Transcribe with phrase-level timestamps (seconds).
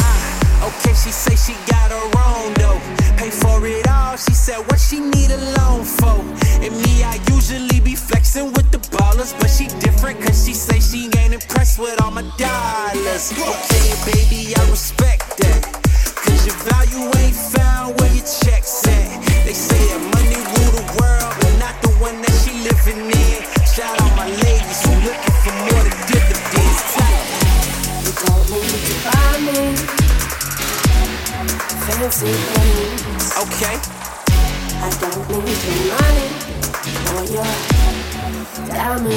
[0.00, 2.80] Ah, okay, she say she got her own though.
[3.16, 6.20] Pay for it all, she said what she need a loan for.
[6.64, 10.80] And me, I usually be flexing with the ballers, but she different cause she say
[10.80, 13.32] she ain't impressed with all my dollars.
[13.32, 15.60] Okay, baby, I respect that.
[16.24, 17.99] Cause your value ain't found
[32.08, 33.36] things.
[33.36, 33.76] Okay.
[34.82, 36.28] I don't need your money
[37.12, 37.50] or your
[38.68, 39.12] diamond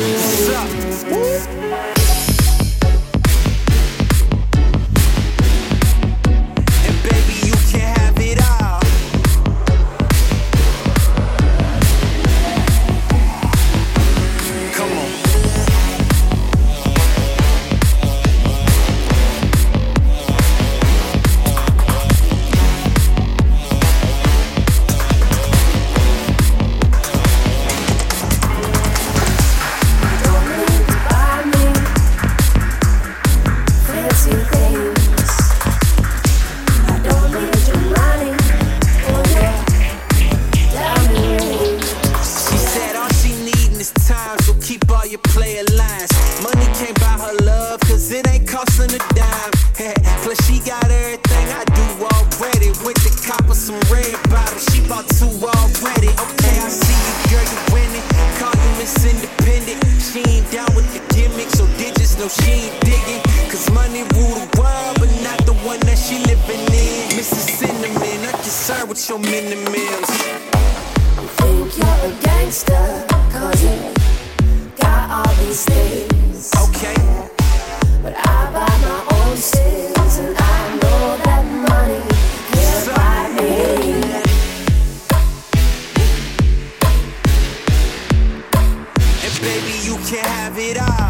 [1.10, 1.48] What's
[1.98, 2.03] up?
[50.34, 52.70] Plus, she got everything I do already.
[52.82, 56.10] With the copper, some red bottles, she bought two already.
[56.10, 58.06] Okay, I see you, girl, you winning.
[58.42, 59.78] Call you Miss Independent.
[60.02, 63.22] She ain't down with the gimmick, so digits know she ain't digging.
[63.52, 67.14] Cause money rule the world, but not the one that she living in.
[67.14, 67.62] Mrs.
[67.62, 70.10] Cinnamon, i not concerned with your minimums.
[71.38, 73.94] Think you're a gangster, cause you
[74.82, 76.33] got all these things.
[89.44, 91.10] Baby, you can have it all.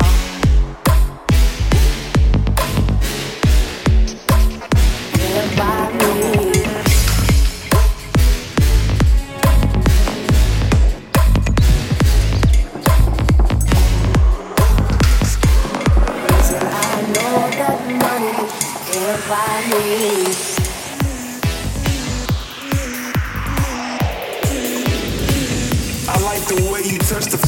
[26.05, 27.42] I like the way you touch the.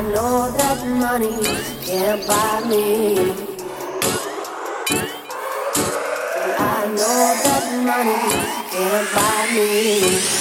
[0.00, 1.28] I know that money
[1.84, 3.18] can't buy me.
[6.58, 8.16] I know that money
[8.72, 10.39] can't buy me.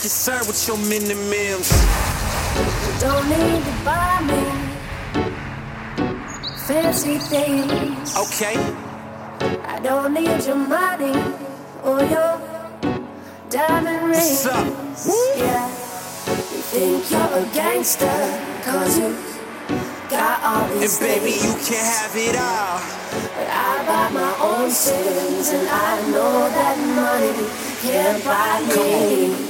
[0.00, 1.68] Concerned with your minimums.
[3.00, 4.40] Don't need to buy me
[6.66, 8.16] fancy things.
[8.16, 8.56] Okay.
[9.66, 11.12] I don't need your money
[11.84, 12.40] or your
[13.50, 14.46] diamond rings.
[14.46, 14.66] What's up?
[15.36, 15.68] Yeah.
[15.68, 18.06] You think you're a gangster,
[18.64, 19.14] cause you
[20.08, 21.44] got all And baby, things.
[21.44, 22.80] you can have it all.
[23.36, 27.48] But I buy my own sins, and I know that money
[27.82, 29.49] can't buy me.